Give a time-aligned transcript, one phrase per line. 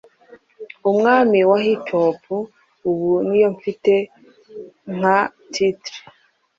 [0.89, 2.21] Umwami wa hiphop
[2.89, 3.93] ubu niyo mfite
[4.97, 5.19] nka
[5.53, 5.97] titre